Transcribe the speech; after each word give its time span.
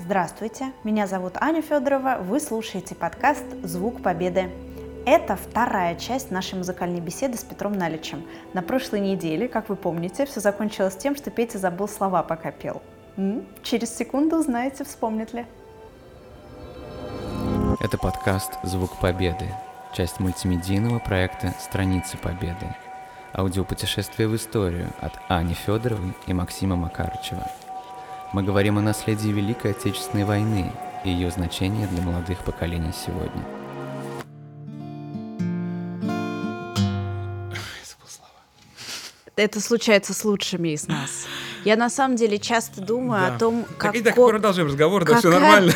Здравствуйте, 0.00 0.72
меня 0.84 1.08
зовут 1.08 1.34
Аня 1.40 1.60
Федорова, 1.60 2.18
вы 2.20 2.38
слушаете 2.38 2.94
подкаст 2.94 3.44
«Звук 3.64 4.00
Победы». 4.00 4.48
Это 5.04 5.34
вторая 5.34 5.96
часть 5.96 6.30
нашей 6.30 6.54
музыкальной 6.54 7.00
беседы 7.00 7.36
с 7.36 7.42
Петром 7.42 7.72
Наличем. 7.72 8.22
На 8.54 8.62
прошлой 8.62 9.00
неделе, 9.00 9.48
как 9.48 9.68
вы 9.68 9.74
помните, 9.74 10.24
все 10.24 10.38
закончилось 10.38 10.96
тем, 10.96 11.16
что 11.16 11.32
Петя 11.32 11.58
забыл 11.58 11.88
слова, 11.88 12.22
пока 12.22 12.52
пел. 12.52 12.80
Через 13.64 13.92
секунду 13.92 14.36
узнаете, 14.36 14.84
вспомнит 14.84 15.34
ли. 15.34 15.44
Это 17.80 17.98
подкаст 17.98 18.52
«Звук 18.62 19.00
Победы», 19.00 19.46
часть 19.94 20.20
мультимедийного 20.20 21.00
проекта 21.00 21.52
«Страницы 21.58 22.16
Победы». 22.18 22.72
Аудиопутешествие 23.34 24.28
в 24.28 24.36
историю 24.36 24.90
от 25.00 25.14
Ани 25.28 25.54
Федоровой 25.54 26.14
и 26.28 26.32
Максима 26.32 26.76
Макарычева. 26.76 27.50
Мы 28.32 28.42
говорим 28.42 28.76
о 28.76 28.82
наследии 28.82 29.28
Великой 29.30 29.70
Отечественной 29.70 30.24
войны 30.24 30.70
и 31.04 31.10
ее 31.10 31.30
значении 31.30 31.86
для 31.86 32.02
молодых 32.02 32.38
поколений 32.44 32.92
сегодня. 32.92 33.42
Это 39.36 39.60
случается 39.60 40.12
с 40.14 40.24
лучшими 40.24 40.70
из 40.70 40.88
нас. 40.88 41.26
Я 41.64 41.76
на 41.76 41.88
самом 41.90 42.16
деле 42.16 42.38
часто 42.38 42.80
думаю 42.80 43.28
Да. 43.30 43.36
о 43.36 43.38
том, 43.38 43.64
Так, 43.64 43.76
как 43.78 43.94
и 43.94 44.02
так 44.02 44.14
продолжим 44.16 44.66
разговор, 44.66 45.04
да, 45.04 45.18
все 45.18 45.30
нормально. 45.30 45.72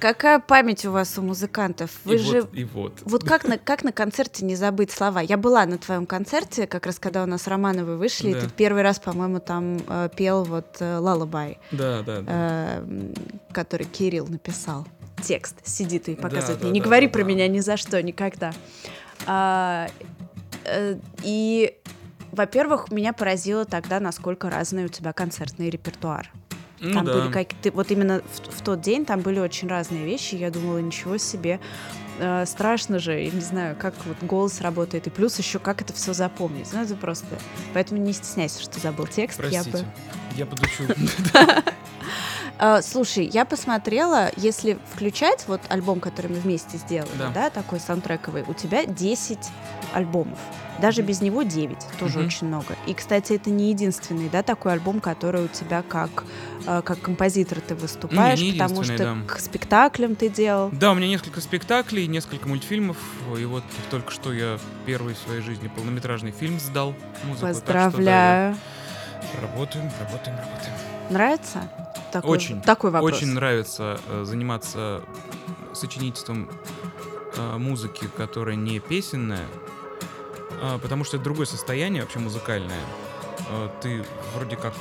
Какая 0.00 0.38
память 0.38 0.84
у 0.86 0.90
вас 0.92 1.16
у 1.18 1.22
музыкантов. 1.22 1.90
Вы 2.04 2.14
и 2.14 2.18
же 2.18 2.40
вот, 2.42 2.54
и 2.54 2.64
вот. 2.64 2.92
Вот 3.04 3.24
как 3.24 3.44
на, 3.46 3.58
как 3.58 3.84
на 3.84 3.92
концерте 3.92 4.44
не 4.44 4.56
забыть 4.56 4.90
слова? 4.90 5.20
Я 5.20 5.36
была 5.36 5.64
на 5.66 5.78
твоем 5.78 6.06
концерте, 6.06 6.66
как 6.66 6.86
раз 6.86 6.98
когда 6.98 7.22
у 7.22 7.26
нас 7.26 7.46
Романовы 7.46 7.96
вышли, 7.96 8.32
Да. 8.32 8.38
и 8.38 8.40
ты 8.42 8.48
первый 8.50 8.82
раз, 8.82 8.98
по-моему, 8.98 9.40
там 9.40 9.78
э, 9.88 10.08
пел 10.16 10.44
вот 10.44 10.76
э, 10.80 10.98
«Лалабай», 10.98 11.58
Да, 11.72 12.02
да, 12.02 12.20
да. 12.20 12.24
э, 12.28 13.12
который 13.52 13.86
Кирилл 13.86 14.26
написал. 14.26 14.86
Текст 15.22 15.56
сидит 15.66 16.08
и 16.08 16.14
показывает 16.14 16.58
Да, 16.60 16.64
мне. 16.66 16.70
да, 16.70 16.74
Не 16.74 16.80
да, 16.80 16.84
говори 16.84 17.06
да, 17.06 17.12
про 17.12 17.22
да. 17.22 17.28
меня 17.28 17.48
ни 17.48 17.60
за 17.60 17.76
что, 17.76 18.02
никогда. 18.02 18.52
А, 19.26 19.88
э, 20.64 20.96
и, 21.22 21.74
во-первых, 22.32 22.90
меня 22.90 23.12
поразило 23.12 23.64
тогда, 23.64 23.98
насколько 24.00 24.50
разный 24.50 24.84
у 24.84 24.88
тебя 24.88 25.12
концертный 25.12 25.70
репертуар. 25.70 26.30
Ну 26.80 26.92
Там 26.92 27.04
да. 27.06 27.12
были 27.12 27.32
как 27.32 27.48
ты 27.62 27.70
вот 27.70 27.90
именно 27.90 28.20
в, 28.20 28.58
в 28.58 28.62
тот 28.62 28.80
день 28.80 29.04
там 29.04 29.20
были 29.20 29.38
очень 29.38 29.68
разные 29.68 30.04
вещи. 30.04 30.34
Я 30.34 30.50
думала, 30.50 30.78
ничего 30.78 31.16
себе, 31.16 31.60
э, 32.18 32.44
страшно 32.46 32.98
же. 32.98 33.12
Я 33.12 33.30
не 33.30 33.40
знаю, 33.40 33.76
как 33.76 33.94
вот 34.04 34.16
голос 34.22 34.60
работает 34.60 35.06
и 35.06 35.10
плюс 35.10 35.38
еще 35.38 35.58
как 35.58 35.80
это 35.80 35.92
все 35.92 36.12
запомнить. 36.12 36.68
Ну 36.72 36.82
это 36.82 36.94
просто. 36.94 37.26
Поэтому 37.72 38.00
не 38.00 38.12
стесняйся, 38.12 38.60
что 38.60 38.78
забыл 38.80 39.06
текст. 39.06 39.40
Я 39.50 39.64
бы. 39.64 39.70
Простите. 39.70 39.86
Я 40.36 40.46
подучу. 40.46 40.84
Э, 42.58 42.80
слушай, 42.82 43.26
я 43.26 43.44
посмотрела, 43.44 44.30
если 44.36 44.78
включать 44.94 45.44
вот 45.46 45.60
альбом, 45.68 46.00
который 46.00 46.28
мы 46.30 46.36
вместе 46.40 46.78
сделали, 46.78 47.10
да, 47.18 47.30
Да. 47.34 47.50
такой 47.50 47.80
саундтрековый, 47.80 48.44
у 48.48 48.54
тебя 48.54 48.86
10 48.86 49.38
альбомов. 49.92 50.38
Даже 50.80 51.00
без 51.02 51.22
него 51.22 51.42
9, 51.42 51.78
тоже 51.98 52.18
Мгм. 52.18 52.26
очень 52.26 52.46
много. 52.48 52.74
И, 52.86 52.92
кстати, 52.94 53.32
это 53.32 53.48
не 53.50 53.70
единственный, 53.70 54.28
да, 54.28 54.42
такой 54.42 54.72
альбом, 54.72 55.00
который 55.00 55.44
у 55.44 55.48
тебя 55.48 55.82
как, 55.86 56.24
э, 56.66 56.82
как 56.82 57.00
композитор 57.00 57.60
ты 57.60 57.74
выступаешь, 57.74 58.40
не 58.40 58.52
потому 58.52 58.84
что 58.84 58.98
да. 58.98 59.16
к 59.26 59.38
спектаклям 59.40 60.16
ты 60.16 60.28
делал. 60.28 60.68
Да, 60.72 60.92
у 60.92 60.94
меня 60.94 61.08
несколько 61.08 61.40
спектаклей, 61.40 62.06
несколько 62.06 62.46
мультфильмов. 62.48 62.96
И 63.38 63.44
вот 63.46 63.64
только 63.90 64.10
что 64.10 64.32
я 64.34 64.58
первый 64.84 65.14
в 65.14 65.18
своей 65.18 65.40
жизни 65.40 65.68
полнометражный 65.68 66.32
фильм 66.32 66.60
сдал. 66.60 66.94
Музыку, 67.24 67.46
так 67.46 67.56
что, 67.56 67.66
да, 67.72 67.84
Поздравляю. 67.84 68.52
я- 68.54 69.40
Работаем, 69.40 69.90
работаем, 69.98 70.36
работаем. 70.38 70.74
Нравится? 71.10 71.68
Такой, 72.12 72.30
Очень, 72.30 72.60
Такой 72.62 72.90
вопрос. 72.90 73.12
Очень 73.12 73.32
нравится 73.32 74.00
э, 74.08 74.24
заниматься 74.24 75.02
сочинительством 75.72 76.48
э, 77.36 77.56
музыки, 77.58 78.08
которая 78.16 78.56
не 78.56 78.78
песенная, 78.80 79.44
а, 80.62 80.78
потому 80.78 81.04
что 81.04 81.16
это 81.16 81.24
другое 81.24 81.46
состояние 81.46 82.02
вообще 82.02 82.18
музыкальное. 82.18 82.80
Э, 83.50 83.68
ты 83.82 84.04
вроде 84.34 84.56
как, 84.56 84.72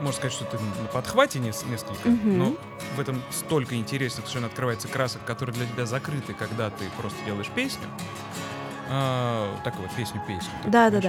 можно 0.00 0.12
сказать, 0.12 0.32
что 0.32 0.44
ты 0.44 0.56
на 0.80 0.86
подхвате 0.92 1.40
нес- 1.40 1.64
несколько, 1.66 2.08
Мгм. 2.08 2.38
но 2.38 2.56
в 2.96 3.00
этом 3.00 3.20
столько 3.32 3.74
интересных 3.74 4.26
совершенно 4.26 4.46
открывается 4.46 4.86
красок, 4.88 5.24
которые 5.24 5.56
для 5.56 5.66
тебя 5.66 5.86
закрыты, 5.86 6.34
когда 6.34 6.70
ты 6.70 6.84
просто 6.96 7.18
делаешь 7.24 7.48
песню. 7.54 7.86
А, 8.90 9.54
такую 9.64 9.88
вот 9.88 9.96
песню-песню. 9.96 10.50
так, 10.70 11.02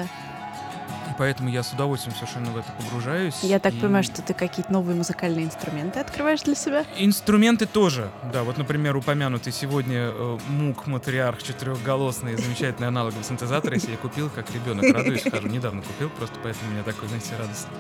Поэтому 1.19 1.49
я 1.49 1.63
с 1.63 1.73
удовольствием 1.73 2.15
совершенно 2.15 2.49
в 2.51 2.57
это 2.57 2.71
погружаюсь. 2.81 3.35
Я 3.43 3.59
так 3.59 3.73
и- 3.73 3.77
понимаю, 3.79 4.05
что 4.05 4.21
ты 4.21 4.33
какие-то 4.33 4.71
новые 4.71 4.95
музыкальные 4.95 5.43
инструменты 5.45 5.99
открываешь 5.99 6.41
для 6.43 6.55
себя? 6.55 6.85
Инструменты 6.97 7.65
тоже, 7.65 8.09
да, 8.31 8.43
вот, 8.43 8.57
например, 8.57 8.95
упомянутый 8.95 9.51
сегодня 9.51 10.11
э, 10.13 10.37
МУК 10.47 10.87
Матриарх 10.87 11.43
четырехголосный, 11.43 12.37
замечательный 12.37 12.87
аналоговый 12.87 13.25
синтезатор, 13.25 13.73
если 13.73 13.91
я 13.91 13.97
купил, 13.97 14.29
как 14.33 14.49
ребенок, 14.51 14.85
радуюсь, 14.95 15.23
хожу, 15.29 15.47
недавно 15.49 15.81
купил, 15.81 16.09
просто 16.09 16.37
поэтому 16.41 16.69
у 16.69 16.73
меня 16.73 16.83
такой, 16.83 17.09
знаете, 17.09 17.33
радостный, 17.37 17.73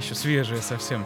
еще 0.00 0.14
свежее 0.14 0.62
совсем, 0.62 1.04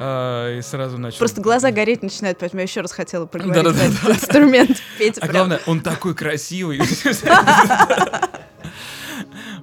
А, 0.00 0.58
и 0.58 0.60
сразу 0.62 0.98
начал... 0.98 1.18
Просто 1.18 1.40
глаза 1.40 1.70
гореть 1.70 2.02
начинают, 2.02 2.38
поэтому 2.40 2.58
я 2.58 2.64
еще 2.64 2.80
раз 2.80 2.90
хотела 2.90 3.26
поговорить 3.26 3.62
Да-да-да. 3.62 3.78
про 4.02 4.10
этот 4.10 4.24
инструмент. 4.24 4.76
Петя 4.98 5.20
А 5.20 5.26
прям- 5.28 5.32
главное, 5.48 5.60
он 5.66 5.80
такой 5.82 6.16
красивый. 6.16 6.80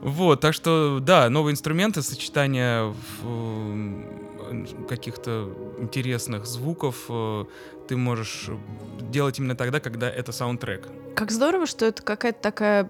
Вот, 0.01 0.41
так 0.41 0.53
что, 0.53 0.99
да, 1.01 1.29
новые 1.29 1.53
инструменты, 1.53 2.01
сочетание 2.01 2.93
каких-то 4.87 5.53
интересных 5.79 6.45
звуков 6.45 7.05
э, 7.09 7.45
ты 7.87 7.97
можешь 7.97 8.49
делать 8.99 9.39
именно 9.39 9.55
тогда, 9.55 9.79
когда 9.79 10.09
это 10.09 10.31
саундтрек. 10.31 10.87
Как 11.15 11.31
здорово, 11.31 11.65
что 11.65 11.85
это 11.85 12.01
какая-то 12.01 12.39
такая, 12.41 12.89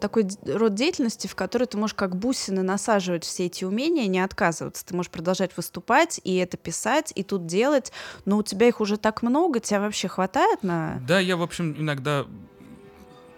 такой 0.00 0.28
род 0.46 0.74
деятельности, 0.74 1.26
в 1.26 1.34
которой 1.34 1.64
ты 1.64 1.76
можешь 1.76 1.94
как 1.94 2.16
бусины 2.16 2.62
насаживать 2.62 3.24
все 3.24 3.46
эти 3.46 3.64
умения, 3.64 4.06
не 4.06 4.20
отказываться. 4.20 4.84
Ты 4.86 4.94
можешь 4.94 5.10
продолжать 5.10 5.56
выступать 5.56 6.20
и 6.24 6.36
это 6.36 6.56
писать, 6.56 7.12
и 7.14 7.22
тут 7.22 7.46
делать, 7.46 7.92
но 8.24 8.38
у 8.38 8.42
тебя 8.42 8.68
их 8.68 8.80
уже 8.80 8.96
так 8.96 9.22
много, 9.22 9.60
тебя 9.60 9.80
вообще 9.80 10.08
хватает 10.08 10.62
на... 10.62 11.00
Да, 11.06 11.20
я, 11.20 11.36
в 11.36 11.42
общем, 11.42 11.74
иногда 11.78 12.26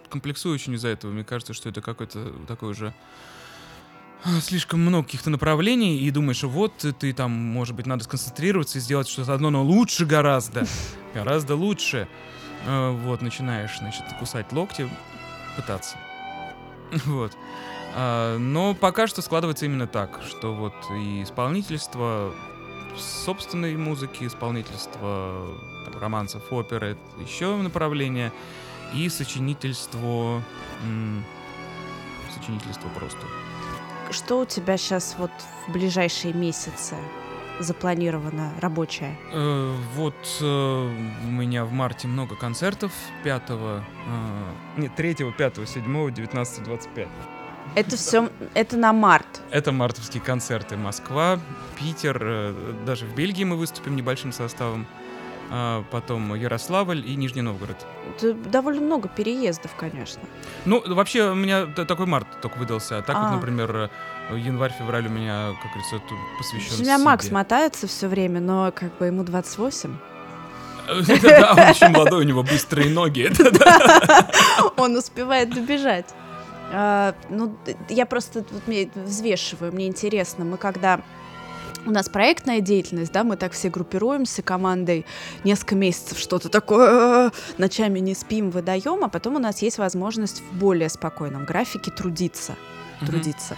комплексую 0.09 0.53
очень 0.53 0.73
из-за 0.73 0.89
этого. 0.89 1.11
Мне 1.11 1.23
кажется, 1.23 1.53
что 1.53 1.69
это 1.69 1.81
какой-то 1.81 2.31
такой 2.47 2.71
уже 2.71 2.93
а, 4.23 4.41
слишком 4.41 4.81
много 4.81 5.05
каких-то 5.05 5.29
направлений, 5.29 5.97
и 5.99 6.11
думаешь, 6.11 6.43
вот 6.43 6.73
ты 6.99 7.13
там, 7.13 7.31
может 7.31 7.75
быть, 7.75 7.85
надо 7.85 8.03
сконцентрироваться 8.03 8.77
и 8.77 8.81
сделать 8.81 9.07
что-то 9.07 9.33
одно, 9.33 9.49
но 9.49 9.63
лучше 9.63 10.05
гораздо, 10.05 10.65
гораздо 11.13 11.55
лучше. 11.55 12.07
А, 12.67 12.91
Вот, 12.91 13.21
начинаешь, 13.21 13.77
значит, 13.79 14.03
кусать 14.19 14.51
локти, 14.51 14.89
пытаться. 15.55 15.97
Вот. 17.05 17.31
А, 17.95 18.37
Но 18.37 18.73
пока 18.73 19.07
что 19.07 19.21
складывается 19.21 19.65
именно 19.65 19.87
так, 19.87 20.19
что 20.27 20.53
вот 20.53 20.73
и 20.91 21.23
исполнительство 21.23 22.33
собственной 22.97 23.75
музыки, 23.77 24.25
исполнительство 24.25 25.47
там, 25.85 26.01
романсов, 26.01 26.51
оперы, 26.51 26.97
еще 27.19 27.55
направление, 27.55 28.31
и 28.93 29.09
сочинительство, 29.09 30.41
сочинительство 32.33 32.89
просто. 32.89 33.19
Что 34.11 34.39
у 34.39 34.45
тебя 34.45 34.77
сейчас 34.77 35.15
вот 35.19 35.31
в 35.67 35.71
ближайшие 35.71 36.33
месяцы 36.33 36.95
запланировано 37.59 38.51
рабочее? 38.59 39.17
Э, 39.31 39.75
Вот 39.95 40.15
э, 40.41 40.45
у 40.45 41.27
меня 41.29 41.65
в 41.65 41.71
марте 41.71 42.07
много 42.07 42.35
концертов. 42.35 42.91
5, 43.23 43.43
э, 43.49 43.81
нет, 44.77 44.95
3, 44.95 45.15
5, 45.37 45.69
7, 45.69 46.11
19, 46.13 46.63
25. 46.63 47.07
Это 47.75 47.97
все, 47.97 48.29
это 48.55 48.77
на 48.77 48.93
март. 48.93 49.41
Это 49.51 49.71
мартовские 49.71 50.23
концерты. 50.23 50.75
Москва, 50.75 51.39
Питер, 51.77 52.17
э, 52.21 52.53
даже 52.85 53.05
в 53.05 53.13
Бельгии 53.13 53.43
мы 53.43 53.57
выступим 53.57 53.95
небольшим 53.95 54.31
составом. 54.31 54.87
А 55.51 55.83
Потом 55.91 56.35
Ярославль 56.35 57.03
и 57.05 57.15
Нижний 57.15 57.41
Новгород. 57.41 57.77
Это 58.17 58.33
довольно 58.33 58.81
много 58.81 59.07
переездов, 59.09 59.71
конечно. 59.75 60.21
Ну, 60.65 60.83
вообще, 60.85 61.31
у 61.31 61.35
меня 61.35 61.65
такой 61.65 62.05
март 62.05 62.27
только 62.41 62.57
выдался. 62.57 62.99
А 62.99 63.01
так 63.01 63.15
А. 63.15 63.23
вот, 63.29 63.35
например, 63.35 63.89
январь-февраль 64.31 65.07
у 65.07 65.09
меня, 65.09 65.53
как 65.61 65.71
говорится, 65.71 66.01
посвящен 66.37 66.75
У 66.77 66.81
меня 66.81 66.99
Макс 66.99 67.25
себе. 67.25 67.35
мотается 67.35 67.87
все 67.87 68.07
время, 68.07 68.39
но 68.39 68.71
как 68.73 68.95
бы 68.97 69.07
ему 69.07 69.23
28. 69.23 69.95
Да, 71.21 71.53
он 71.53 71.59
очень 71.69 71.89
молодой, 71.89 72.25
у 72.25 72.27
него 72.27 72.41
быстрые 72.43 72.89
ноги. 72.89 73.31
Он 74.77 74.95
успевает 74.95 75.53
добежать. 75.53 76.07
А, 76.71 77.13
ну, 77.29 77.55
я 77.89 78.05
просто 78.07 78.43
взвешиваю, 78.95 79.71
мне 79.71 79.87
интересно, 79.87 80.45
мы 80.45 80.57
когда 80.57 81.01
у 81.89 81.91
нас 81.91 82.07
проектная 82.07 82.61
деятельность, 82.61 83.11
да, 83.11 83.23
мы 83.23 83.35
так 83.35 83.51
все 83.53 83.69
группируемся 83.69 84.41
командой, 84.41 85.05
несколько 85.43 85.75
месяцев 85.75 86.17
что-то 86.19 86.49
такое, 86.49 87.31
ночами 87.57 87.99
не 87.99 88.13
спим, 88.15 88.51
выдаем, 88.51 89.03
а 89.03 89.09
потом 89.09 89.35
у 89.35 89.39
нас 89.39 89.61
есть 89.61 89.77
возможность 89.79 90.41
в 90.41 90.53
более 90.57 90.89
спокойном 90.89 91.45
графике 91.45 91.91
трудиться, 91.91 92.55
Мгм. 93.01 93.07
трудиться. 93.11 93.57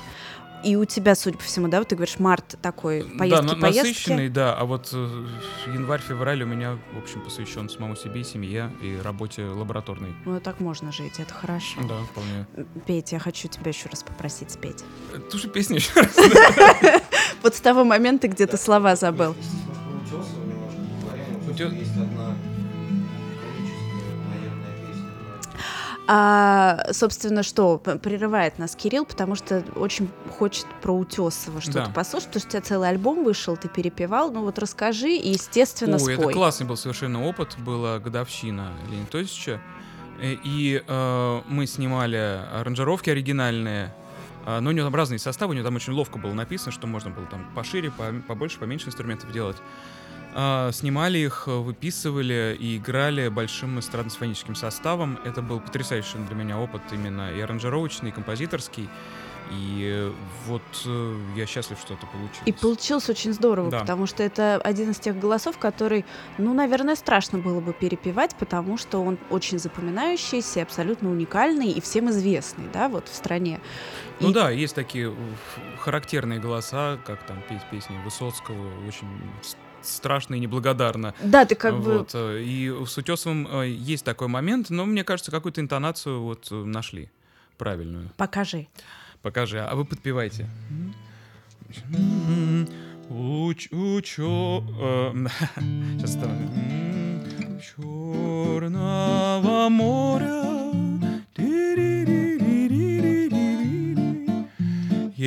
И 0.63 0.75
у 0.75 0.85
тебя, 0.85 1.15
судя 1.15 1.39
по 1.39 1.43
всему, 1.43 1.67
да, 1.69 1.79
вот 1.79 1.87
ты 1.87 1.95
говоришь, 1.95 2.19
март 2.19 2.55
такой, 2.61 3.03
поездки, 3.17 3.47
да, 3.47 3.55
на- 3.55 3.59
поездки. 3.59 3.87
насыщенный, 3.87 4.29
да. 4.29 4.53
А 4.53 4.65
вот 4.65 4.89
э, 4.93 5.25
январь-февраль 5.73 6.43
у 6.43 6.45
меня, 6.45 6.77
в 6.93 6.99
общем, 6.99 7.21
посвящен 7.21 7.67
самому 7.67 7.95
себе, 7.95 8.23
семье 8.23 8.71
и 8.79 8.95
работе 9.03 9.43
лабораторной. 9.43 10.13
Ну, 10.23 10.39
так 10.39 10.59
можно 10.59 10.91
жить, 10.91 11.13
это 11.19 11.33
хорошо. 11.33 11.81
Да, 11.89 11.95
вполне. 12.11 12.45
Петь, 12.85 13.11
я 13.11 13.17
хочу 13.17 13.47
тебя 13.47 13.69
еще 13.69 13.89
раз 13.89 14.03
попросить 14.03 14.51
спеть. 14.51 14.83
Э, 15.15 15.17
Ту 15.17 15.39
же 15.39 15.47
песню 15.49 15.77
еще 15.77 15.99
раз. 15.99 16.15
Вот 17.43 17.55
с 17.55 17.59
того 17.59 17.83
момента, 17.83 18.27
где 18.27 18.45
ты 18.47 18.57
слова 18.57 18.95
забыл. 18.95 19.35
А, 26.07 26.87
собственно, 26.91 27.43
что 27.43 27.77
прерывает 27.77 28.59
нас 28.59 28.75
Кирилл, 28.75 29.05
потому 29.05 29.35
что 29.35 29.63
очень 29.75 30.09
хочет 30.37 30.65
про 30.81 30.91
Утесова 30.93 31.61
что-то 31.61 31.85
Да. 31.85 31.91
послушать, 31.93 32.27
потому 32.29 32.39
что 32.41 32.47
у 32.47 32.51
тебя 32.51 32.61
целый 32.61 32.89
альбом 32.89 33.23
вышел, 33.23 33.55
ты 33.55 33.69
перепевал. 33.69 34.31
Ну 34.31 34.41
вот 34.41 34.59
расскажи 34.59 35.11
и, 35.15 35.29
естественно, 35.29 35.97
Ой, 36.01 36.13
это 36.13 36.23
спой. 36.23 36.33
классный 36.33 36.65
был 36.67 36.75
совершенно 36.75 37.23
опыт. 37.25 37.55
Была 37.59 37.99
годовщина 37.99 38.71
Лени 38.89 39.05
Тосича. 39.05 39.61
Э, 40.21 40.35
И 40.43 40.83
э, 40.85 41.41
мы 41.47 41.65
снимали 41.67 42.41
аранжировки 42.53 43.09
оригинальные. 43.09 43.93
А, 44.45 44.59
Но 44.61 44.69
у 44.69 44.73
него 44.73 44.85
там 44.85 44.95
разные 44.95 45.19
составы, 45.19 45.51
у 45.51 45.53
него 45.53 45.65
там 45.65 45.75
очень 45.75 45.93
ловко 45.93 46.17
было 46.17 46.33
написано, 46.33 46.71
что 46.71 46.87
можно 46.87 47.09
было 47.11 47.25
там 47.27 47.45
пошире, 47.55 47.91
по- 47.91 48.13
побольше, 48.27 48.59
поменьше 48.59 48.87
инструментов 48.87 49.31
делать. 49.31 49.57
А, 50.33 50.71
Снимали 50.71 51.17
их, 51.17 51.47
выписывали 51.47 52.55
и 52.59 52.77
играли 52.77 53.27
большим 53.29 53.79
эстрадно-симфоническим 53.79 54.55
составом. 54.55 55.19
Это 55.25 55.41
был 55.41 55.59
потрясающий 55.59 56.17
для 56.19 56.35
меня 56.35 56.57
опыт 56.59 56.81
именно 56.91 57.31
и 57.33 57.41
аранжировочный, 57.41 58.09
и 58.09 58.11
композиторский. 58.13 58.89
И 59.53 60.09
вот 60.47 60.61
э, 60.85 61.15
я 61.35 61.45
счастлив, 61.45 61.77
что 61.77 61.95
это 61.95 62.05
получилось. 62.05 62.41
И 62.45 62.53
получилось 62.53 63.09
очень 63.09 63.33
здорово, 63.33 63.69
Да. 63.69 63.79
потому 63.81 64.05
что 64.05 64.23
это 64.23 64.55
один 64.55 64.91
из 64.91 64.99
тех 64.99 65.19
голосов, 65.19 65.57
который, 65.57 66.05
ну, 66.37 66.53
наверное, 66.53 66.95
страшно 66.95 67.37
было 67.37 67.59
бы 67.59 67.73
перепевать, 67.73 68.33
потому 68.39 68.77
что 68.77 69.03
он 69.03 69.17
очень 69.29 69.59
запоминающийся, 69.59 70.61
абсолютно 70.61 71.09
уникальный 71.11 71.69
и 71.69 71.81
всем 71.81 72.09
известный, 72.11 72.69
да, 72.71 72.87
вот 72.87 73.09
в 73.09 73.13
стране. 73.13 73.59
Ну 74.21 74.29
И- 74.29 74.33
да, 74.33 74.49
есть 74.51 74.73
такие 74.75 75.09
э, 75.11 75.13
характерные 75.79 76.39
голоса, 76.39 76.97
как 77.05 77.21
там 77.25 77.41
петь 77.49 77.63
песни 77.69 77.97
Высоцкого, 78.05 78.87
очень 78.87 79.07
страшно 79.83 80.35
и 80.35 80.39
неблагодарно. 80.39 81.13
Да, 81.21 81.45
ты 81.45 81.55
как 81.55 81.79
бы... 81.79 81.99
Вот, 81.99 82.11
э, 82.13 82.41
И 82.43 82.73
с 82.85 82.97
Утесовым 82.97 83.47
э, 83.47 83.69
есть 83.69 84.03
такой 84.05 84.27
момент, 84.27 84.69
но 84.69 84.85
мне 84.85 85.03
кажется, 85.03 85.31
какую-то 85.31 85.61
интонацию 85.61 86.21
вот 86.21 86.47
э, 86.51 86.55
нашли 86.55 87.09
правильную. 87.57 88.09
Покажи. 88.17 88.67
Покажи, 89.21 89.59
а 89.59 89.75
вы 89.75 89.85
подпевайте. 89.85 90.49
Уч, 93.09 93.69
учо... 93.71 94.63
Сейчас 95.97 96.17
Черного 97.75 99.69
моря. 99.69 100.10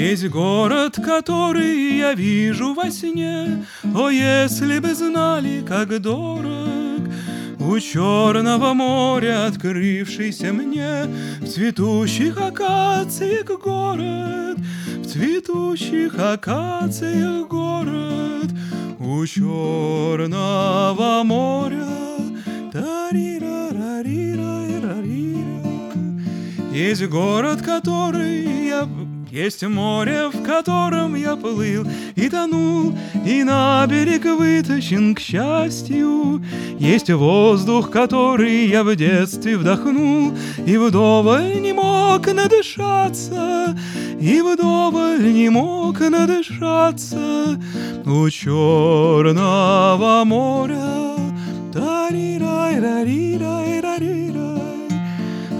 Есть 0.04 0.28
город, 0.28 1.00
который 1.02 1.96
я 1.96 2.12
вижу 2.12 2.74
во 2.74 2.90
сне, 2.90 3.64
О, 3.94 4.10
если 4.10 4.78
бы 4.78 4.94
знали, 4.94 5.64
как 5.66 5.98
дорог 5.98 7.00
У 7.58 7.80
черного 7.80 8.74
моря, 8.74 9.46
открывшийся 9.46 10.52
мне 10.52 11.06
В 11.40 11.46
цветущих 11.46 12.36
акациях 12.36 13.46
город, 13.58 14.58
В 14.98 15.06
цветущих 15.06 16.18
акациях 16.18 17.48
город, 17.48 18.50
У 18.98 19.26
черного 19.26 21.22
моря. 21.24 21.88
Тарира-рарира-рарира. 22.74 25.62
Есть 26.74 27.06
город, 27.06 27.62
который 27.62 28.66
я... 28.66 28.86
Есть 29.34 29.64
море, 29.64 30.28
в 30.28 30.44
котором 30.44 31.16
я 31.16 31.34
плыл 31.34 31.84
и 32.14 32.28
тонул, 32.28 32.96
И 33.26 33.42
на 33.42 33.84
берег 33.88 34.26
вытащен, 34.26 35.12
к 35.12 35.18
счастью. 35.18 36.40
Есть 36.78 37.10
воздух, 37.10 37.90
который 37.90 38.68
я 38.68 38.84
в 38.84 38.94
детстве 38.94 39.56
вдохнул, 39.56 40.34
И 40.64 40.76
вдоволь 40.76 41.60
не 41.60 41.72
мог 41.72 42.32
надышаться, 42.32 43.76
И 44.20 44.40
вдоволь 44.40 45.32
не 45.32 45.48
мог 45.48 45.98
надышаться 45.98 47.60
У 48.06 48.30
черного 48.30 50.22
моря. 50.24 51.16
Тарирай-рарирай-рарирай. 51.72 54.53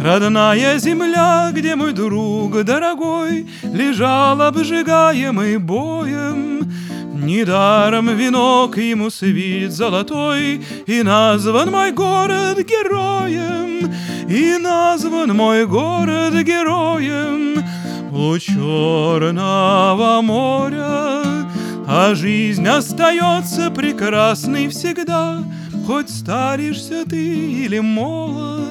Родная 0.05 0.79
земля, 0.79 1.51
где 1.51 1.77
мой 1.77 1.95
друг 1.95 2.63
дорогой 2.63 3.49
Лежал 3.63 4.43
обжигаемый 4.43 5.57
боем. 5.57 6.71
Недаром 7.15 8.15
венок 8.15 8.77
ему 8.77 9.09
свит 9.09 9.73
золотой 9.73 10.63
И 10.87 11.03
назван 11.03 11.71
мой 11.71 11.93
город 11.93 12.59
героем 12.59 13.91
И 14.29 14.59
назван 14.59 15.35
мой 15.35 15.65
город 15.65 16.35
героем. 16.35 17.65
У 18.13 18.39
черного 18.39 20.21
моря 20.21 21.49
А 21.89 22.15
жизнь 22.15 22.69
остается 22.69 23.71
прекрасной 23.71 24.69
всегда 24.69 25.43
Хоть 25.87 26.11
старишься 26.11 27.07
ты 27.09 27.65
или 27.65 27.79
молод 27.79 28.64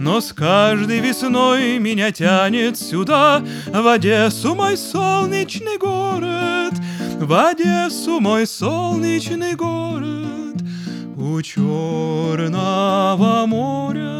но 0.00 0.20
с 0.20 0.32
каждой 0.32 1.00
весной 1.00 1.78
меня 1.78 2.10
тянет 2.10 2.78
сюда, 2.78 3.42
В 3.66 3.86
Одессу 3.86 4.54
мой 4.54 4.76
солнечный 4.76 5.78
город, 5.78 6.72
В 7.20 7.32
Одессу 7.32 8.18
мой 8.18 8.46
солнечный 8.46 9.54
город, 9.54 10.56
У 11.16 11.40
черного 11.42 13.46
моря. 13.46 14.19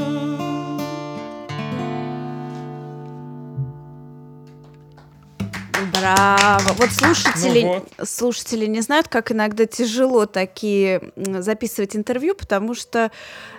Браво! 6.01 6.73
Вот 6.77 6.91
слушатели, 6.91 7.63
Ну 7.63 7.85
вот. 7.99 8.09
слушатели 8.09 8.67
не 8.67 8.81
знают, 8.81 9.09
как 9.09 9.33
иногда 9.33 9.67
тяжело 9.67 10.27
такие 10.27 11.13
записывать 11.17 11.97
интервью, 11.97 12.35
потому 12.35 12.75
что 12.75 13.11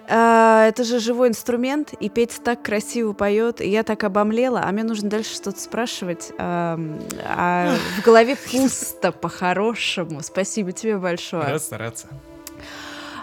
э, 0.08 0.66
это 0.68 0.84
же 0.84 1.00
живой 1.00 1.30
инструмент, 1.30 1.94
и 1.94 2.10
Петя 2.10 2.42
так 2.44 2.64
красиво 2.64 3.14
поет, 3.14 3.62
и 3.62 3.70
я 3.70 3.84
так 3.84 4.04
обомлела, 4.04 4.64
а 4.66 4.72
мне 4.72 4.84
нужно 4.84 5.10
дальше 5.10 5.34
что-то 5.36 5.60
спрашивать, 5.60 6.32
ам, 6.38 7.00
а 7.26 7.76
в 8.00 8.04
голове 8.04 8.36
пусто 8.36 9.12
по-хорошему. 9.12 10.22
Спасибо 10.22 10.72
тебе 10.72 10.98
большое. 10.98 11.44
Надо 11.44 11.60
стараться. 11.60 12.08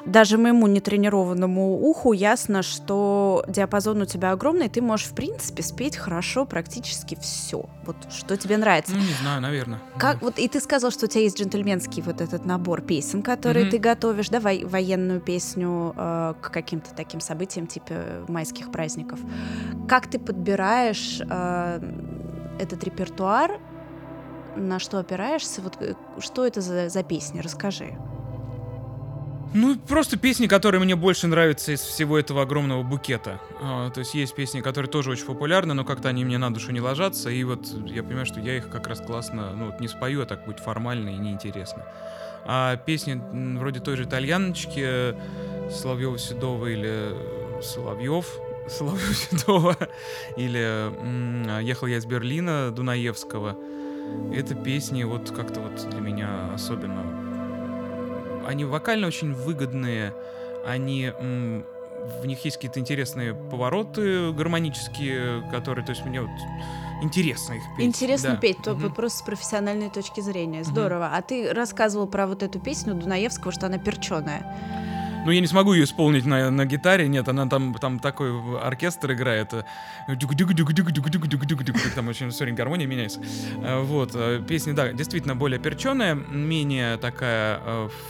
Даже 0.08 0.38
моему 0.38 0.66
нетренированному 0.66 1.74
уху 1.80 2.12
ясно, 2.12 2.62
что 2.62 3.44
диапазон 3.46 4.00
у 4.02 4.06
тебя 4.06 4.32
огромный, 4.32 4.68
ты 4.68 4.80
можешь, 4.80 5.06
в 5.06 5.14
принципе, 5.14 5.62
спеть 5.62 5.96
хорошо 5.96 6.46
практически 6.46 7.16
все. 7.20 7.66
Вот 7.84 7.96
что 8.10 8.36
тебе 8.36 8.56
нравится. 8.56 8.92
Ну, 8.94 9.00
не 9.00 9.12
знаю, 9.22 9.42
наверное. 9.42 9.80
Как 9.98 10.22
вот 10.22 10.38
и 10.38 10.48
ты 10.48 10.60
сказал, 10.60 10.90
что 10.90 11.04
у 11.04 11.08
тебя 11.08 11.22
есть 11.22 11.38
джентльменский 11.38 12.02
вот 12.02 12.20
этот 12.22 12.46
набор 12.46 12.80
песен, 12.80 13.22
которые 13.22 13.64
Мгм. 13.66 13.70
ты 13.72 13.78
готовишь, 13.78 14.30
да, 14.30 14.38
вой- 14.38 14.64
военную 14.64 15.20
песню 15.20 15.92
э, 15.94 16.34
к 16.40 16.50
каким-то 16.50 16.94
таким 16.94 17.20
событиям 17.20 17.66
типа 17.66 17.94
майских 18.28 18.72
праздников. 18.72 19.20
Как 19.88 20.06
ты 20.06 20.18
подбираешь 20.18 21.20
э, 21.20 21.80
этот 22.58 22.82
репертуар? 22.82 23.60
На 24.56 24.78
что 24.78 24.98
опираешься? 24.98 25.60
Вот 25.60 25.76
э, 25.80 25.94
что 26.18 26.46
это 26.46 26.62
за, 26.62 26.88
за 26.88 27.02
песни? 27.02 27.40
Расскажи. 27.40 27.96
Ну, 29.54 29.76
просто 29.76 30.18
песни, 30.18 30.46
которые 30.46 30.80
мне 30.80 30.94
больше 30.94 31.26
нравятся 31.26 31.72
из 31.72 31.80
всего 31.80 32.18
этого 32.18 32.42
огромного 32.42 32.82
букета. 32.82 33.40
А, 33.60 33.90
то 33.90 34.00
есть 34.00 34.14
есть 34.14 34.34
песни, 34.34 34.60
которые 34.60 34.90
тоже 34.90 35.10
очень 35.10 35.24
популярны, 35.24 35.74
но 35.74 35.84
как-то 35.84 36.08
они 36.08 36.24
мне 36.24 36.38
на 36.38 36.52
душу 36.52 36.72
не 36.72 36.80
ложатся, 36.80 37.30
и 37.30 37.42
вот 37.44 37.66
я 37.86 38.02
понимаю, 38.02 38.26
что 38.26 38.40
я 38.40 38.56
их 38.56 38.68
как 38.68 38.86
раз 38.86 39.00
классно, 39.00 39.52
ну, 39.54 39.66
вот 39.66 39.80
не 39.80 39.88
спою, 39.88 40.22
а 40.22 40.26
так 40.26 40.44
будет 40.44 40.60
формально 40.60 41.10
и 41.10 41.16
неинтересно. 41.16 41.84
А 42.44 42.76
песни 42.76 43.20
вроде 43.58 43.80
той 43.80 43.96
же 43.96 44.04
«Итальяночки», 44.04 45.14
Соловьева 45.70 46.18
Седова 46.18 46.66
или 46.66 47.14
Соловьев, 47.62 48.26
Соловьева 48.68 49.14
Седова, 49.30 49.76
или 50.36 51.62
«Ехал 51.62 51.86
я 51.86 51.98
из 51.98 52.06
Берлина» 52.06 52.70
Дунаевского. 52.70 53.56
Это 54.34 54.54
песни 54.54 55.04
вот 55.04 55.30
как-то 55.30 55.60
вот 55.60 55.88
для 55.90 56.00
меня 56.00 56.52
особенно 56.54 57.27
они 58.48 58.64
вокально 58.64 59.06
очень 59.06 59.32
выгодные, 59.34 60.14
они 60.66 61.12
в 62.22 62.26
них 62.26 62.44
есть 62.44 62.56
какие-то 62.56 62.80
интересные 62.80 63.34
повороты 63.34 64.32
гармонические, 64.32 65.42
которые, 65.50 65.84
то 65.84 65.90
есть 65.92 66.04
мне 66.04 66.22
вот 66.22 66.30
интересно 67.02 67.54
их 67.54 67.62
петь. 67.76 67.86
Интересно 67.86 68.30
да. 68.30 68.36
петь, 68.36 68.58
то 68.62 68.74
вот 68.74 68.94
просто 68.94 69.18
с 69.18 69.22
профессиональной 69.22 69.90
точки 69.90 70.20
зрения. 70.20 70.64
Здорово. 70.64 71.10
А 71.14 71.22
ты 71.22 71.52
рассказывал 71.52 72.06
про 72.06 72.26
вот 72.26 72.42
эту 72.42 72.58
песню 72.58 72.94
Дунаевского, 72.94 73.52
что 73.52 73.66
она 73.66 73.78
перченая. 73.78 74.42
Ну, 75.28 75.32
я 75.32 75.42
не 75.42 75.46
смогу 75.46 75.74
ее 75.74 75.84
исполнить 75.84 76.24
на, 76.24 76.50
на 76.50 76.64
гитаре, 76.64 77.06
нет, 77.06 77.28
она 77.28 77.46
там, 77.46 77.74
там 77.74 77.98
такой 77.98 78.30
оркестр 78.60 79.12
играет. 79.12 79.50
Там 79.50 79.62
очень 82.08 82.30
все 82.30 82.44
время 82.44 82.56
гармония 82.56 82.86
меняется. 82.86 83.20
Вот, 83.82 84.16
песня, 84.46 84.72
да, 84.72 84.90
действительно 84.94 85.36
более 85.36 85.60
перченая, 85.60 86.14
менее 86.14 86.96
такая 86.96 87.60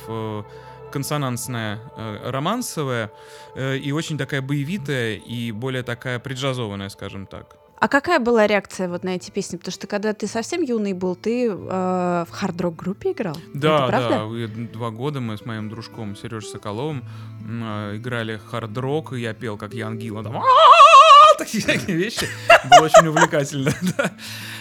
в 0.07 0.47
консонансная, 0.93 1.81
романсовая 2.25 3.11
и 3.57 3.91
очень 3.91 4.17
такая 4.17 4.41
боевитая 4.41 5.17
и 5.17 5.51
более 5.51 5.83
такая 5.83 6.21
преджазованная, 6.21 6.89
скажем 6.89 7.27
так. 7.27 7.57
А 7.81 7.89
какая 7.89 8.19
была 8.19 8.47
реакция 8.47 8.89
вот 8.89 9.05
на 9.05 9.11
эти 9.11 9.31
песни? 9.31 9.57
Потому 9.57 9.73
что 9.73 9.87
когда 9.87 10.13
ты 10.13 10.27
совсем 10.27 10.63
юный 10.63 10.95
был, 10.95 11.15
ты 11.15 11.47
э, 11.49 11.53
в 11.53 12.29
хард-рок-группе 12.31 13.13
играл. 13.13 13.37
Да, 13.55 13.85
Это 13.85 13.87
правда? 13.89 14.09
да. 14.09 14.45
и 14.45 14.47
Два 14.67 14.91
года 14.91 15.21
мы 15.21 15.37
с 15.39 15.45
моим 15.45 15.69
дружком 15.69 16.17
Сережей 16.17 16.51
Соколовым 16.51 17.05
э, 17.49 17.97
играли 17.97 18.41
хард-рок, 18.51 19.13
и 19.13 19.21
я 19.21 19.33
пел 19.33 19.57
как 19.57 19.75
Ян 19.75 19.97
Гилла. 19.97 20.25
Там 20.25 20.43
такие 21.39 21.63
всякие 21.63 21.97
вещи. 21.97 22.27
Было 22.69 22.87
очень 22.87 23.07
увлекательно. 23.07 23.73
да. 23.97 24.11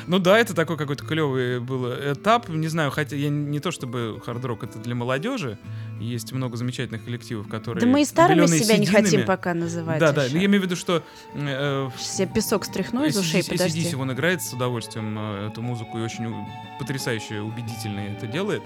Ну 0.05 0.19
да, 0.19 0.37
это 0.37 0.53
такой 0.53 0.77
какой-то 0.77 1.03
клевый 1.05 1.59
был 1.59 1.91
этап. 1.91 2.47
Не 2.49 2.67
знаю, 2.67 2.91
хотя 2.91 3.15
я 3.15 3.29
не 3.29 3.59
то 3.59 3.71
чтобы 3.71 4.21
хард-рок 4.23 4.63
это 4.63 4.77
для 4.79 4.95
молодежи. 4.95 5.57
Есть 5.99 6.31
много 6.31 6.57
замечательных 6.57 7.05
коллективов, 7.05 7.47
которые... 7.47 7.81
Да 7.81 7.87
мы 7.87 8.01
и 8.01 8.05
старыми 8.05 8.45
себя 8.47 8.77
не 8.77 8.85
хотим 8.85 9.05
сединами. 9.05 9.25
пока 9.25 9.53
называть. 9.53 9.99
Да, 9.99 10.11
да. 10.11 10.23
ещё. 10.25 10.35
но 10.35 10.39
Я 10.39 10.45
имею 10.45 10.61
в 10.61 10.65
виду, 10.65 10.75
что 10.75 11.03
э, 11.33 11.89
я 12.17 12.25
песок 12.27 12.65
стряхну 12.65 13.05
из 13.05 13.17
ушей, 13.17 13.41
ACDC 13.41 13.51
подожди. 13.51 13.95
он 13.95 14.11
играет 14.13 14.41
с 14.41 14.53
удовольствием 14.53 15.17
э, 15.17 15.47
эту 15.47 15.61
музыку 15.61 15.97
и 15.97 16.01
очень 16.01 16.33
потрясающе 16.79 17.41
убедительно 17.41 17.99
это 17.99 18.27
делает. 18.27 18.61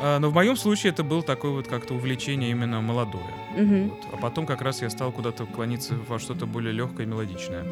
А, 0.00 0.18
Но 0.18 0.30
в 0.30 0.34
моем 0.34 0.56
случае 0.56 0.92
это 0.92 1.02
было 1.02 1.22
такое 1.22 1.50
вот 1.50 1.66
как-то 1.66 1.94
увлечение 1.94 2.50
именно 2.50 2.80
молодое. 2.80 3.34
Мгм. 3.56 3.88
Вот. 3.88 4.04
А 4.12 4.16
потом 4.16 4.46
как 4.46 4.62
раз 4.62 4.82
я 4.82 4.90
стал 4.90 5.12
куда-то 5.12 5.46
клониться 5.46 5.94
во 6.08 6.18
что-то 6.18 6.46
более 6.46 6.72
легкое 6.72 7.06
и 7.06 7.08
мелодичное. 7.08 7.64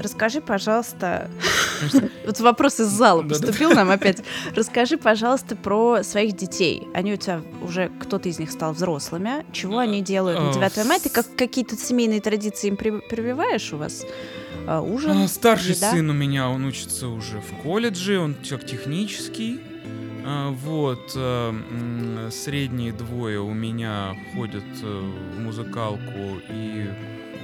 Расскажи, 0.00 0.40
пожалуйста, 0.40 1.30
вот 2.26 2.40
вопрос 2.40 2.80
из 2.80 2.86
зала 2.88 3.22
поступил 3.22 3.70
нам 3.72 3.90
опять. 3.90 4.22
Расскажи, 4.54 4.96
пожалуйста, 4.96 5.56
про 5.56 6.02
своих 6.02 6.36
детей. 6.36 6.88
Они 6.94 7.12
у 7.12 7.16
тебя 7.16 7.42
уже, 7.62 7.90
кто-то 8.00 8.28
из 8.28 8.38
них 8.38 8.50
стал 8.50 8.72
взрослыми. 8.72 9.44
Чего 9.52 9.78
они 9.78 10.00
делают 10.02 10.38
на 10.40 10.50
Э, 10.50 10.70
9 10.70 10.86
мая? 10.86 11.00
Ты 11.00 11.10
как 11.10 11.26
какие-то 11.36 11.76
семейные 11.76 12.20
традиции 12.20 12.68
им 12.68 12.76
при- 12.76 13.00
прививаешь 13.08 13.72
у 13.72 13.76
вас? 13.76 14.04
А, 14.66 14.80
Ужин? 14.80 15.10
А, 15.24 15.28
Старший 15.28 15.74
еда? 15.74 15.90
сын 15.90 16.08
у 16.08 16.12
меня, 16.14 16.48
он 16.48 16.64
учится 16.64 17.08
уже 17.08 17.40
в 17.40 17.62
колледже, 17.62 18.18
он 18.18 18.36
человек 18.42 18.66
технический. 18.68 19.60
А, 20.24 20.50
Вот, 20.50 21.12
э, 21.14 22.28
средние 22.30 22.92
двое 22.92 23.40
у 23.40 23.52
меня 23.52 24.14
ходят 24.34 24.64
э, 24.82 25.10
в 25.36 25.40
музыкалку, 25.40 26.40
и 26.50 26.86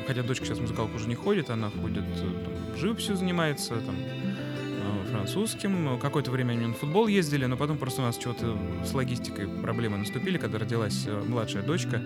хотя 0.06 0.22
дочка 0.22 0.44
сейчас 0.46 0.58
в 0.58 0.62
музыкалку 0.62 0.96
уже 0.96 1.08
не 1.08 1.14
ходит, 1.14 1.50
она 1.50 1.70
ходит, 1.70 2.04
э, 2.04 2.44
там, 2.44 2.76
живописью 2.76 3.16
занимается, 3.16 3.74
там, 3.76 3.96
э, 3.98 5.10
французским. 5.10 5.98
Какое-то 5.98 6.30
время 6.30 6.52
они 6.52 6.66
на 6.66 6.74
футбол 6.74 7.06
ездили, 7.06 7.46
но 7.46 7.56
потом 7.56 7.78
просто 7.78 8.02
у 8.02 8.04
нас 8.04 8.16
что-то 8.18 8.56
с 8.84 8.94
логистикой 8.94 9.48
проблемы 9.48 9.98
наступили, 9.98 10.38
когда 10.38 10.58
родилась 10.58 11.04
э, 11.06 11.22
младшая 11.26 11.62
дочка. 11.62 12.02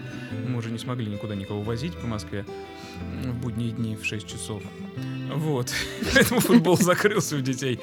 Мы 0.47 0.59
уже 0.59 0.71
не 0.71 0.78
смогли 0.78 1.07
никуда 1.07 1.35
никого 1.35 1.62
возить 1.62 1.97
по 1.99 2.07
Москве 2.07 2.45
в 3.25 3.35
будние 3.35 3.73
дни 3.73 3.97
в 3.97 4.04
6 4.04 4.26
часов. 4.26 4.62
Вот. 5.35 5.73
Поэтому 6.14 6.40
футбол 6.40 6.76
закрылся 6.76 7.37
у 7.37 7.40
детей. 7.40 7.80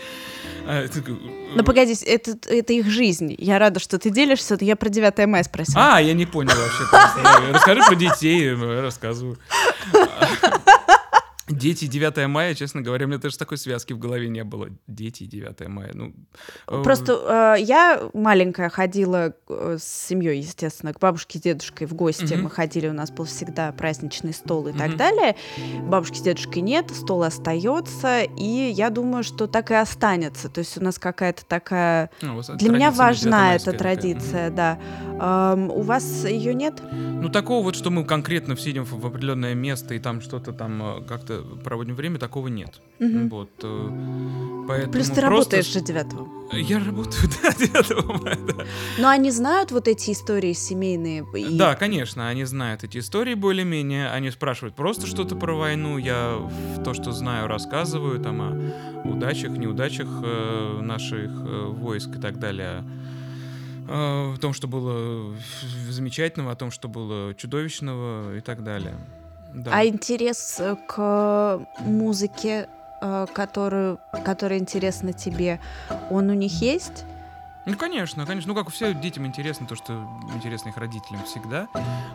Ну, 1.56 1.64
погоди, 1.64 1.96
это, 2.06 2.38
это 2.46 2.74
их 2.74 2.90
жизнь. 2.90 3.34
Я 3.38 3.58
рада, 3.58 3.80
что 3.80 3.98
ты 3.98 4.10
делишься. 4.10 4.58
Я 4.60 4.76
про 4.76 4.90
9 4.90 5.26
мая 5.28 5.44
спросила. 5.44 5.96
А, 5.96 6.02
я 6.02 6.14
не 6.14 6.26
понял 6.26 6.52
вообще. 6.52 7.54
Расскажи 7.54 7.82
про 7.88 7.96
детей, 7.96 8.54
рассказываю. 8.54 9.38
Дети 11.50 11.86
9 11.88 12.28
мая, 12.28 12.54
честно 12.56 12.82
говоря, 12.82 13.06
у 13.06 13.08
меня 13.08 13.20
даже 13.20 13.38
такой 13.38 13.58
связки 13.58 13.94
в 13.94 13.98
голове 13.98 14.28
не 14.28 14.44
было. 14.44 14.68
Дети 14.86 15.24
9 15.24 15.70
мая. 15.70 15.92
Ну, 15.94 16.14
э, 16.68 16.84
Просто 16.84 17.56
э, 17.58 17.62
я 17.62 18.02
маленькая 18.14 18.68
ходила 18.70 19.34
э, 19.48 19.78
с 19.80 20.08
семьей, 20.08 20.40
естественно, 20.40 20.94
к 20.94 21.00
бабушке 21.00 21.40
с 21.40 21.42
дедушкой 21.42 21.88
в 21.88 21.94
гости. 21.94 22.34
Мгм. 22.34 22.44
Мы 22.44 22.50
ходили, 22.50 22.90
у 22.90 22.94
нас 22.94 23.12
был 23.12 23.24
всегда 23.24 23.72
праздничный 23.72 24.34
стол 24.34 24.68
и 24.68 24.74
так 24.74 24.90
Мгм. 24.90 24.98
далее. 24.98 25.36
Бабушки 25.84 26.18
с 26.18 26.22
дедушкой 26.22 26.64
нет, 26.64 26.92
стол 26.94 27.24
остается, 27.24 28.24
и 28.24 28.44
я 28.76 28.90
думаю, 28.90 29.24
что 29.24 29.48
так 29.48 29.72
и 29.72 29.76
останется. 29.76 30.50
То 30.50 30.60
есть 30.60 30.78
у 30.78 30.84
нас 30.84 31.00
какая-то 31.00 31.46
такая... 31.46 32.10
ну, 32.22 32.42
Для 32.56 32.72
меня 32.72 32.92
важна 32.92 33.56
эта 33.56 33.72
9-майская 33.72 33.72
такая. 33.72 33.78
традиция, 33.96 34.50
да. 34.50 34.80
Ам, 35.20 35.70
у 35.72 35.82
вас 35.82 36.26
ее 36.26 36.54
нет? 36.54 36.82
Ну, 36.92 37.30
такого 37.30 37.64
вот, 37.64 37.76
что 37.76 37.90
мы 37.90 38.06
конкретно 38.06 38.56
все 38.56 38.72
идем 38.72 38.84
в 38.86 39.06
определенное 39.06 39.56
место 39.56 39.96
и 39.96 40.00
там 40.00 40.22
что-то 40.22 40.54
там 40.54 40.82
э, 41.00 41.02
как-то 41.08 41.42
проводим 41.64 41.96
время, 41.96 42.20
такого 42.20 42.48
нет. 42.48 42.82
Мгм. 43.00 43.30
Вот. 43.30 43.50
э, 43.64 43.90
Поэтому 44.68 44.92
Плюс 44.94 45.08
ты 45.08 45.14
просто- 45.14 45.22
работаешь 45.22 45.72
же 45.74 45.82
9 45.82 46.28
Я 46.54 46.80
работаю, 46.80 47.30
да, 47.44 47.52
9 47.54 48.22
мая, 48.24 48.38
да. 48.48 48.66
Но 49.00 49.10
они 49.10 49.32
знают 49.32 49.72
вот 49.72 49.88
эти 49.88 50.12
истории 50.12 50.54
семейные? 50.54 51.26
и- 51.36 51.58
Да, 51.58 51.76
конечно, 51.76 52.28
они 52.30 52.44
знают 52.46 52.84
эти 52.84 53.00
истории 53.00 53.34
более-менее. 53.34 54.10
Они 54.10 54.30
спрашивают 54.32 54.76
просто 54.76 55.08
что-то 55.08 55.36
про 55.36 55.56
войну. 55.56 55.98
Я 55.98 56.38
то, 56.84 56.94
что 56.94 57.12
знаю, 57.12 57.48
рассказываю 57.48 58.20
там 58.20 58.42
о 58.42 59.08
удачах, 59.10 59.52
неудачах 59.58 60.08
э, 60.24 60.80
наших 60.82 61.32
э, 61.32 61.66
войск 61.70 62.18
и 62.18 62.20
так 62.20 62.40
далее. 62.40 62.84
Э, 63.88 64.32
в 64.32 64.40
том, 64.40 64.54
что 64.54 64.68
было 64.68 65.36
замечательного, 65.90 66.52
о 66.52 66.56
том, 66.56 66.72
что 66.72 66.88
было 66.88 67.34
чудовищного 67.36 68.36
и 68.38 68.42
так 68.42 68.64
далее. 68.64 68.96
Да. 69.54 69.72
А 69.74 69.86
интерес 69.86 70.58
э, 70.60 70.76
к 70.88 71.66
музыке, 71.80 72.68
э, 73.02 73.26
которую, 73.34 74.00
которая 74.26 74.60
интересна 74.60 75.14
тебе, 75.14 75.60
он 76.10 76.30
у 76.30 76.34
них 76.34 76.62
есть? 76.62 77.06
Ну, 77.66 77.76
конечно, 77.76 78.26
конечно. 78.26 78.54
Ну, 78.54 78.58
как 78.64 78.72
все 78.74 78.94
детям 78.94 79.26
интересно 79.26 79.68
то, 79.68 79.76
что 79.76 80.08
интересно 80.34 80.70
их 80.70 80.78
родителям 80.78 81.22
всегда. 81.26 81.68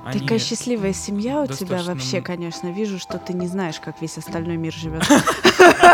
Они- 0.05 0.21
Такая 0.21 0.39
счастливая 0.39 0.95
семья 0.95 1.43
у 1.43 1.47
тебя 1.47 1.57
достаточно 1.79 1.95
вообще, 1.95 2.17
м- 2.19 2.25
конечно. 2.25 2.69
Вижу, 2.73 2.99
что 2.99 3.19
ты 3.19 3.35
не 3.35 3.47
знаешь, 3.47 3.79
как 3.79 4.01
весь 4.01 4.17
остальной 4.17 4.57
мир 4.57 4.73
живет. 4.73 5.03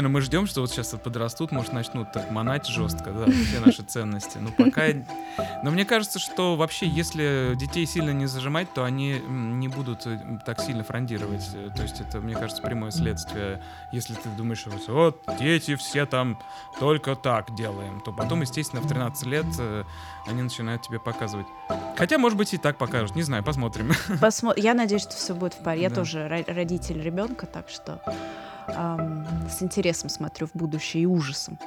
Не, 0.00 0.04
ну 0.04 0.08
мы 0.08 0.22
ждем, 0.22 0.46
что 0.46 0.62
вот 0.62 0.70
сейчас 0.70 0.88
подрастут, 1.04 1.52
может, 1.52 1.74
начнут 1.74 2.10
так 2.10 2.30
манать 2.30 2.66
жестко, 2.66 3.10
да, 3.12 3.26
все 3.30 3.60
наши 3.60 3.82
ценности. 3.82 4.38
Но 4.38 4.50
пока... 4.50 4.84
Но 5.62 5.70
мне 5.70 5.84
кажется, 5.84 6.18
что 6.18 6.56
вообще, 6.56 6.86
если 6.86 7.52
детей 7.54 7.84
сильно 7.84 8.08
не 8.12 8.24
зажимать, 8.24 8.72
то 8.72 8.82
они 8.84 9.20
не 9.28 9.68
будут 9.68 10.06
э, 10.06 10.18
так 10.46 10.58
сильно 10.62 10.84
фрондировать. 10.84 11.46
Э, 11.54 11.68
То 11.76 11.82
есть 11.82 12.00
это, 12.00 12.18
мне 12.20 12.34
кажется, 12.34 12.62
прямое 12.62 12.92
следствие. 12.92 13.62
Если 13.92 14.14
ты 14.14 14.30
думаешь, 14.38 14.64
вот, 14.88 15.22
дети 15.38 15.76
все 15.76 16.06
там 16.06 16.38
только 16.78 17.14
так 17.14 17.54
делаем, 17.54 18.00
то 18.00 18.10
потом, 18.10 18.40
естественно, 18.40 18.80
в 18.80 18.88
13 18.88 19.26
лет 19.26 19.44
э, 19.58 19.84
они 20.26 20.40
начинают 20.40 20.80
тебе 20.80 20.98
показывать. 20.98 21.46
Хотя, 21.98 22.16
может 22.16 22.38
быть, 22.38 22.54
и 22.54 22.56
так 22.56 22.78
покажут. 22.78 23.14
Не 23.16 23.22
знаю, 23.22 23.44
посмотрим. 23.44 23.92
Посмо- 24.18 24.54
Я 24.58 24.72
надеюсь, 24.72 25.02
что 25.02 25.12
все 25.12 25.34
будет 25.34 25.52
в 25.52 25.58
паре. 25.62 25.82
Я 25.82 25.90
Да. 25.90 25.96
тоже 25.96 26.20
ро- 26.20 26.50
родитель 26.54 27.02
ребенка, 27.02 27.44
так 27.44 27.68
что 27.68 28.00
ам, 28.74 29.26
с 29.50 29.62
интересом 29.62 30.08
смотрю 30.08 30.46
в 30.46 30.54
будущее 30.54 31.02
и 31.04 31.06
ужасом. 31.06 31.58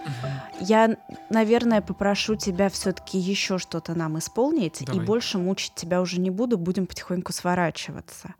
Я, 0.60 0.98
наверное, 1.30 1.82
попрошу 1.82 2.36
тебя 2.36 2.70
все-таки 2.70 3.18
еще 3.18 3.58
что-то 3.58 3.94
нам 3.96 4.18
исполнить, 4.20 4.82
и 4.82 4.86
Давай. 4.86 5.06
больше 5.06 5.38
мучить 5.38 5.76
тебя 5.76 6.02
уже 6.02 6.20
не 6.20 6.30
буду, 6.30 6.58
будем 6.58 6.86
потихоньку 6.88 7.32
сворачиваться. 7.34 8.34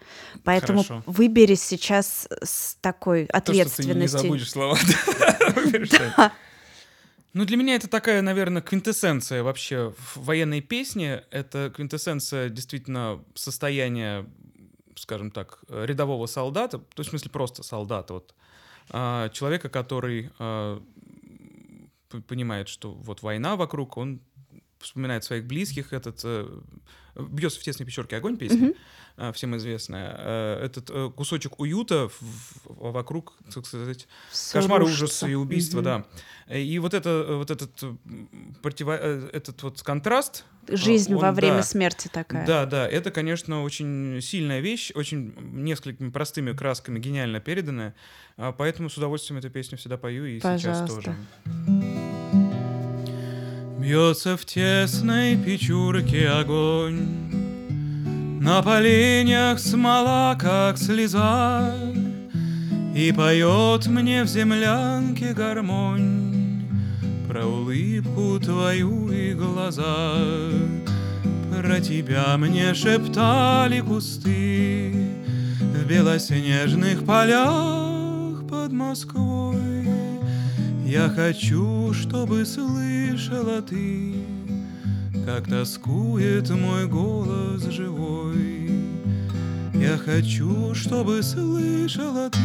Поэтому 0.44 0.84
Хорошо. 0.84 1.04
выбери 1.06 1.56
сейчас 1.56 2.28
с 2.44 2.76
такой 2.82 3.26
То, 3.26 3.40
что 3.40 3.46
ты 3.46 3.54
не 3.54 3.62
ответственностью. 3.62 4.20
забудешь 4.20 4.52
слова. 4.52 4.78
Ну, 7.34 7.46
для 7.46 7.58
меня 7.58 7.74
это 7.76 7.88
такая, 7.90 8.22
наверное, 8.22 8.62
квинтэссенция 8.62 9.42
вообще 9.42 9.92
в 9.98 10.18
военной 10.18 10.62
песне. 10.62 11.24
Это 11.32 11.74
квинтэссенция 11.76 12.50
действительно 12.50 13.24
состояния, 13.34 14.28
скажем 14.96 15.32
так, 15.32 15.64
рядового 15.68 16.28
солдата, 16.28 16.78
то 16.78 17.00
есть 17.00 17.08
в 17.08 17.10
смысле 17.10 17.32
просто 17.32 17.64
солдата, 17.64 18.14
вот, 18.14 18.36
человека, 18.90 19.70
который 19.70 20.30
а, 20.40 20.82
понимает, 22.28 22.68
что 22.68 22.94
вот 22.94 23.22
война 23.22 23.56
вокруг, 23.56 23.98
он 23.98 24.22
вспоминает 24.80 25.24
своих 25.24 25.46
близких, 25.46 25.94
этот 25.94 26.22
э, 26.24 26.62
Бьется 27.16 27.60
в 27.60 27.64
тесной 27.64 27.86
печерке 27.86 28.16
огонь 28.18 28.38
песня, 28.38 28.74
а, 29.18 29.32
всем 29.32 29.56
известная. 29.58 30.16
А, 30.18 30.64
Этот 30.66 30.90
э, 30.90 31.12
кусочек 31.16 31.60
уюта 31.60 32.10
в- 32.10 32.92
вокруг, 32.92 33.34
так 33.54 33.66
сказать, 33.68 34.08
Всё 34.32 34.60
кошмары, 34.60 34.86
ужасы 34.86 35.32
и 35.32 35.36
убийства, 35.36 35.78
Мгм. 35.82 36.06
да. 36.50 36.58
И 36.58 36.80
вот 36.80 36.94
это, 36.94 37.26
вот 37.38 37.52
этот 37.52 37.72
противо- 38.62 38.98
э, 39.00 39.30
этот 39.32 39.62
вот 39.64 39.82
контраст. 39.84 40.46
Жизнь 40.68 41.14
он, 41.14 41.20
во 41.20 41.32
время 41.34 41.58
да, 41.58 41.64
смерти 41.64 42.08
такая. 42.08 42.48
Да, 42.48 42.66
да, 42.66 42.88
это, 42.88 43.12
конечно, 43.12 43.64
очень 43.64 44.20
сильная 44.22 44.62
вещь, 44.62 44.92
очень 44.96 45.34
несколькими 45.38 46.10
простыми 46.10 46.54
красками 46.54 47.00
гениально 47.00 47.40
переданная, 47.40 47.94
а, 48.38 48.52
поэтому 48.54 48.90
с 48.90 48.98
удовольствием 48.98 49.38
эту 49.40 49.50
песню 49.50 49.78
всегда 49.78 49.98
пою 49.98 50.26
и 50.26 50.40
сейчас 50.40 50.64
Пожалуйста. 50.64 50.96
тоже. 50.96 52.03
Бьется 53.84 54.38
в 54.38 54.46
тесной 54.46 55.36
печурке 55.36 56.30
огонь, 56.30 57.06
На 58.40 58.62
поленях 58.62 59.60
смола, 59.60 60.38
как 60.40 60.78
слеза, 60.78 61.76
И 62.96 63.12
поет 63.12 63.86
мне 63.88 64.24
в 64.24 64.28
землянке 64.28 65.34
гармонь 65.34 66.66
Про 67.28 67.46
улыбку 67.46 68.40
твою 68.40 69.12
и 69.12 69.34
глаза. 69.34 70.16
Про 71.52 71.82
тебя 71.82 72.38
мне 72.38 72.74
шептали 72.74 73.82
кусты 73.82 74.94
В 75.60 75.86
белоснежных 75.86 77.06
полях 77.06 78.48
под 78.48 78.72
Москвой. 78.72 79.90
Я 80.86 81.10
хочу, 81.10 81.92
чтобы 81.92 82.46
слышала 83.14 83.62
ты, 83.62 84.16
Как 85.26 85.48
тоскует 85.48 86.50
мой 86.50 86.88
голос 86.88 87.64
живой. 87.66 88.72
Я 89.74 89.98
хочу, 89.98 90.74
чтобы 90.74 91.22
слышала 91.22 92.30
ты, 92.32 92.40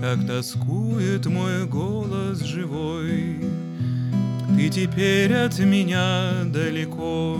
Как 0.00 0.26
тоскует 0.26 1.26
мой 1.26 1.66
голос 1.66 2.42
живой. 2.42 3.40
Ты 4.54 4.68
теперь 4.68 5.32
от 5.34 5.58
меня 5.58 6.44
далеко, 6.44 7.38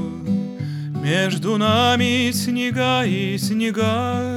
Между 1.02 1.58
нами 1.58 2.30
снега 2.32 3.04
и 3.04 3.36
снега, 3.36 4.32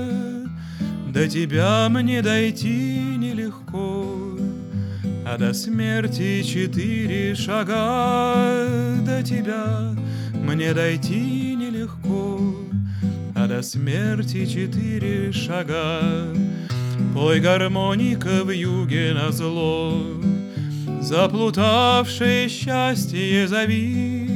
До 1.13 1.27
тебя 1.27 1.87
мне 1.89 2.21
дойти 2.21 2.88
до 5.39 5.53
смерти 5.53 6.43
четыре 6.43 7.33
шага. 7.33 8.57
До 9.05 9.23
тебя 9.23 9.95
мне 10.33 10.73
дойти 10.73 11.55
нелегко, 11.55 12.57
А 13.35 13.47
до 13.47 13.61
смерти 13.61 14.45
четыре 14.45 15.31
шага. 15.31 16.01
Пой 17.13 17.39
гармоника 17.39 18.43
в 18.43 18.49
юге 18.51 19.13
на 19.13 19.31
зло, 19.31 20.03
Заплутавшее 21.01 22.49
счастье 22.49 23.47
зови, 23.47 24.27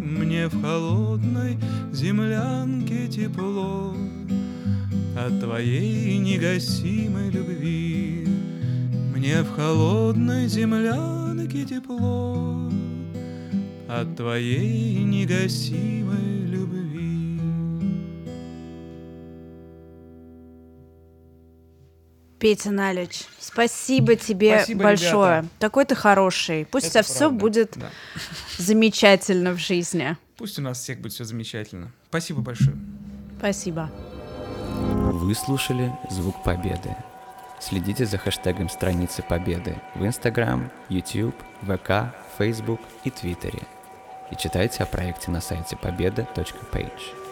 Мне 0.00 0.48
в 0.48 0.60
холодной 0.60 1.56
землянке 1.92 3.06
тепло 3.06 3.94
От 5.16 5.40
твоей 5.40 6.18
негасимой 6.18 7.30
любви. 7.30 7.87
Мне 9.28 9.42
в 9.42 9.54
холодной 9.54 10.48
землянке 10.48 11.66
тепло 11.66 12.70
От 13.86 14.16
твоей 14.16 15.04
негасимой 15.04 16.46
любви. 16.46 17.38
Петя 22.38 22.70
Налич, 22.70 23.24
спасибо 23.38 24.16
тебе 24.16 24.60
Спасибо, 24.60 24.84
большое. 24.84 25.10
ребята. 25.40 25.48
Такой 25.58 25.84
ты 25.84 25.94
хороший. 25.94 26.64
Пусть 26.64 26.86
у 26.86 26.88
Это 26.88 26.92
тебя 26.92 27.02
все 27.02 27.18
правда, 27.18 27.38
будет 27.38 27.72
да. 27.76 27.90
замечательно 28.56 29.52
в 29.52 29.58
жизни. 29.58 30.16
Пусть 30.38 30.58
у 30.58 30.62
нас 30.62 30.80
всех 30.80 31.02
будет 31.02 31.12
все 31.12 31.24
замечательно. 31.24 31.92
Спасибо 32.08 32.40
большое. 32.40 32.78
Спасибо. 33.38 33.90
Вы 35.12 35.34
слушали 35.34 35.92
«Звук 36.08 36.42
Победы». 36.42 36.96
Следите 37.60 38.06
за 38.06 38.18
хэштегом 38.18 38.68
страницы 38.68 39.22
Победы 39.22 39.76
в 39.94 40.04
Instagram, 40.04 40.70
YouTube, 40.88 41.36
ВК, 41.62 42.14
Facebook 42.38 42.80
и 43.04 43.10
Твиттере. 43.10 43.62
И 44.30 44.36
читайте 44.36 44.82
о 44.82 44.86
проекте 44.86 45.30
на 45.30 45.40
сайте 45.40 45.76
победа.page. 45.76 47.27